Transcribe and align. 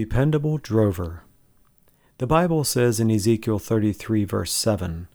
Dependable 0.00 0.56
Drover. 0.56 1.24
The 2.16 2.26
Bible 2.26 2.64
says 2.64 3.00
in 3.00 3.10
Ezekiel 3.10 3.58
33, 3.58 4.24
verse 4.24 4.50
7 4.50 5.08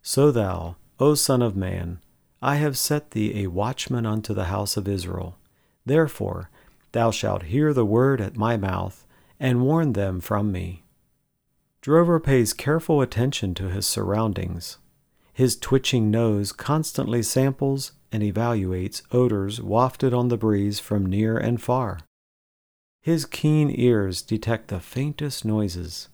So 0.00 0.30
thou, 0.30 0.76
O 0.98 1.12
Son 1.12 1.42
of 1.42 1.54
Man, 1.54 2.00
I 2.40 2.54
have 2.54 2.78
set 2.78 3.10
thee 3.10 3.42
a 3.42 3.48
watchman 3.48 4.06
unto 4.06 4.32
the 4.32 4.46
house 4.46 4.78
of 4.78 4.88
Israel. 4.88 5.36
Therefore, 5.84 6.48
thou 6.92 7.10
shalt 7.10 7.52
hear 7.52 7.74
the 7.74 7.84
word 7.84 8.22
at 8.22 8.34
my 8.34 8.56
mouth, 8.56 9.06
and 9.38 9.60
warn 9.60 9.92
them 9.92 10.20
from 10.20 10.50
me. 10.50 10.84
Drover 11.82 12.18
pays 12.18 12.54
careful 12.54 13.02
attention 13.02 13.54
to 13.56 13.68
his 13.68 13.86
surroundings. 13.86 14.78
His 15.34 15.54
twitching 15.54 16.10
nose 16.10 16.52
constantly 16.52 17.22
samples 17.22 17.92
and 18.10 18.22
evaluates 18.22 19.02
odors 19.12 19.60
wafted 19.60 20.14
on 20.14 20.28
the 20.28 20.38
breeze 20.38 20.80
from 20.80 21.04
near 21.04 21.36
and 21.36 21.60
far. 21.60 21.98
His 23.02 23.24
keen 23.24 23.70
ears 23.74 24.20
detect 24.20 24.68
the 24.68 24.78
faintest 24.78 25.44
noises. 25.44 26.08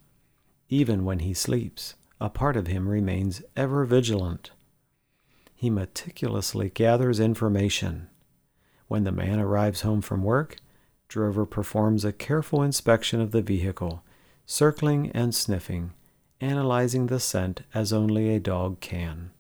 Even 0.69 1.05
when 1.05 1.19
he 1.19 1.35
sleeps, 1.35 1.95
a 2.21 2.31
part 2.31 2.57
of 2.57 2.69
him 2.69 2.89
remains 2.89 3.43
ever 3.57 3.85
vigilant. 3.85 4.53
He 5.55 5.69
meticulously 5.69 6.71
gathers 6.71 7.19
information. 7.19 8.09
When 8.87 9.03
the 9.03 9.11
man 9.11 9.41
arrives 9.41 9.80
home 9.80 10.01
from 10.01 10.23
work, 10.23 10.59
Drover 11.09 11.45
performs 11.45 12.05
a 12.05 12.13
careful 12.13 12.63
inspection 12.63 13.21
of 13.21 13.33
the 13.33 13.43
vehicle, 13.43 14.05
circling 14.45 15.11
and 15.13 15.35
sniffing, 15.35 15.93
analyzing 16.41 17.07
the 17.07 17.21
scent 17.21 17.63
as 17.75 17.93
only 17.93 18.35
a 18.35 18.41
dog 18.41 18.80
can. 18.80 19.30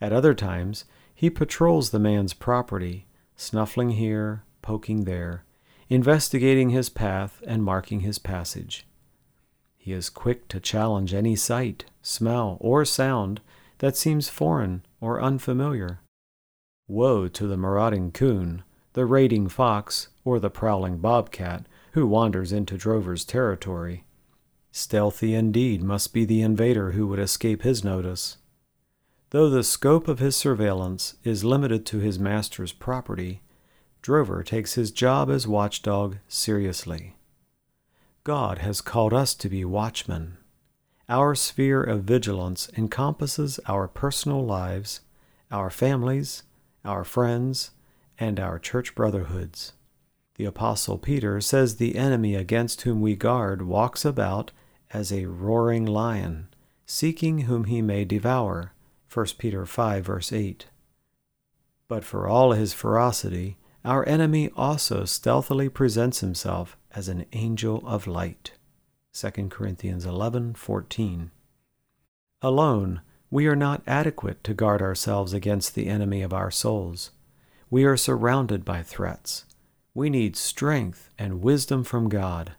At 0.00 0.12
other 0.12 0.34
times, 0.34 0.84
he 1.14 1.30
patrols 1.30 1.90
the 1.90 1.98
man's 1.98 2.32
property, 2.32 3.06
snuffling 3.34 3.90
here, 3.90 4.44
poking 4.62 5.04
there, 5.04 5.44
investigating 5.90 6.70
his 6.70 6.88
path 6.88 7.42
and 7.46 7.64
marking 7.64 8.00
his 8.00 8.18
passage. 8.18 8.86
He 9.76 9.92
is 9.92 10.08
quick 10.08 10.46
to 10.48 10.60
challenge 10.60 11.12
any 11.12 11.34
sight, 11.34 11.84
smell, 12.00 12.56
or 12.60 12.84
sound 12.84 13.40
that 13.78 13.96
seems 13.96 14.28
foreign 14.28 14.86
or 15.00 15.20
unfamiliar. 15.20 16.00
Woe 16.86 17.26
to 17.28 17.46
the 17.46 17.56
marauding 17.56 18.12
coon, 18.12 18.62
the 18.92 19.04
raiding 19.04 19.48
fox, 19.48 20.08
or 20.24 20.38
the 20.38 20.50
prowling 20.50 20.98
bobcat 20.98 21.66
who 21.92 22.06
wanders 22.06 22.52
into 22.52 22.76
Drover's 22.76 23.24
territory. 23.24 24.04
Stealthy 24.70 25.34
indeed 25.34 25.82
must 25.82 26.14
be 26.14 26.24
the 26.24 26.42
invader 26.42 26.92
who 26.92 27.08
would 27.08 27.18
escape 27.18 27.62
his 27.62 27.82
notice. 27.82 28.36
Though 29.30 29.50
the 29.50 29.64
scope 29.64 30.06
of 30.06 30.20
his 30.20 30.36
surveillance 30.36 31.14
is 31.24 31.42
limited 31.42 31.84
to 31.86 31.98
his 31.98 32.18
master's 32.18 32.72
property, 32.72 33.42
Drover 34.02 34.42
takes 34.42 34.74
his 34.74 34.90
job 34.90 35.30
as 35.30 35.46
watchdog 35.46 36.16
seriously. 36.26 37.16
God 38.24 38.58
has 38.58 38.80
called 38.80 39.12
us 39.12 39.34
to 39.34 39.48
be 39.48 39.64
watchmen. 39.64 40.38
Our 41.08 41.34
sphere 41.34 41.82
of 41.82 42.04
vigilance 42.04 42.70
encompasses 42.76 43.60
our 43.66 43.88
personal 43.88 44.44
lives, 44.44 45.00
our 45.50 45.68
families, 45.68 46.44
our 46.84 47.04
friends, 47.04 47.72
and 48.18 48.38
our 48.38 48.58
church 48.58 48.94
brotherhoods. 48.94 49.72
The 50.36 50.44
Apostle 50.46 50.96
Peter 50.96 51.40
says 51.40 51.76
the 51.76 51.96
enemy 51.96 52.34
against 52.34 52.82
whom 52.82 53.00
we 53.00 53.16
guard 53.16 53.62
walks 53.62 54.04
about 54.04 54.52
as 54.90 55.12
a 55.12 55.26
roaring 55.26 55.84
lion, 55.84 56.48
seeking 56.86 57.40
whom 57.40 57.64
he 57.64 57.82
may 57.82 58.04
devour. 58.04 58.72
1 59.12 59.26
Peter 59.36 59.66
5, 59.66 60.04
verse 60.04 60.32
8. 60.32 60.66
But 61.88 62.04
for 62.04 62.28
all 62.28 62.52
his 62.52 62.72
ferocity, 62.72 63.58
our 63.84 64.06
enemy 64.06 64.50
also 64.56 65.04
stealthily 65.04 65.68
presents 65.68 66.20
himself 66.20 66.76
as 66.94 67.08
an 67.08 67.24
angel 67.32 67.82
of 67.86 68.06
light. 68.06 68.52
2 69.12 69.50
Corinthians 69.50 70.04
11:14. 70.04 71.30
Alone, 72.42 73.00
we 73.30 73.46
are 73.46 73.56
not 73.56 73.82
adequate 73.86 74.42
to 74.44 74.54
guard 74.54 74.82
ourselves 74.82 75.32
against 75.32 75.74
the 75.74 75.86
enemy 75.86 76.22
of 76.22 76.32
our 76.32 76.50
souls. 76.50 77.10
We 77.70 77.84
are 77.84 77.96
surrounded 77.96 78.64
by 78.64 78.82
threats. 78.82 79.44
We 79.94 80.10
need 80.10 80.36
strength 80.36 81.10
and 81.18 81.42
wisdom 81.42 81.84
from 81.84 82.08
God. 82.08 82.52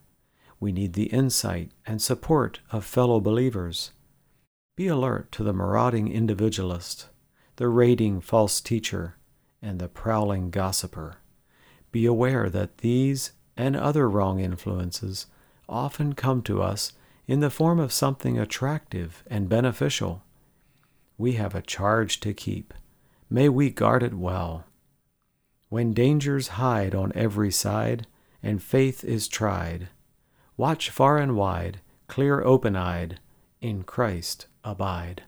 We 0.60 0.72
need 0.72 0.92
the 0.92 1.06
insight 1.06 1.72
and 1.86 2.00
support 2.00 2.60
of 2.70 2.84
fellow 2.84 3.20
believers. 3.20 3.92
Be 4.76 4.86
alert 4.86 5.30
to 5.32 5.44
the 5.44 5.52
marauding 5.52 6.08
individualist, 6.08 7.08
the 7.56 7.68
raiding 7.68 8.20
false 8.20 8.60
teacher, 8.60 9.16
and 9.60 9.78
the 9.78 9.88
prowling 9.88 10.50
gossiper. 10.50 11.16
Be 11.92 12.06
aware 12.06 12.50
that 12.50 12.78
these 12.78 13.32
and 13.56 13.76
other 13.76 14.08
wrong 14.08 14.40
influences 14.40 15.26
often 15.68 16.14
come 16.14 16.42
to 16.42 16.62
us 16.62 16.94
in 17.26 17.40
the 17.40 17.50
form 17.50 17.78
of 17.78 17.92
something 17.92 18.38
attractive 18.38 19.22
and 19.26 19.48
beneficial. 19.48 20.22
We 21.18 21.32
have 21.32 21.54
a 21.54 21.62
charge 21.62 22.18
to 22.20 22.34
keep. 22.34 22.74
May 23.30 23.48
we 23.48 23.70
guard 23.70 24.02
it 24.02 24.14
well. 24.14 24.64
When 25.68 25.92
dangers 25.92 26.48
hide 26.48 26.94
on 26.94 27.12
every 27.14 27.50
side 27.50 28.06
and 28.42 28.62
faith 28.62 29.04
is 29.04 29.28
tried, 29.28 29.88
watch 30.56 30.90
far 30.90 31.18
and 31.18 31.36
wide, 31.36 31.80
clear 32.08 32.42
open 32.42 32.74
eyed, 32.74 33.20
in 33.60 33.84
Christ 33.84 34.46
abide. 34.64 35.22